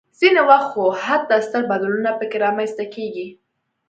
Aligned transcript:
ځینې 0.19 0.41
وخت 0.49 0.67
خو 0.73 0.83
حتی 1.03 1.35
ستر 1.47 1.63
بدلونونه 1.71 2.11
پکې 2.19 2.37
رامنځته 2.45 2.85
کېږي. 2.95 3.27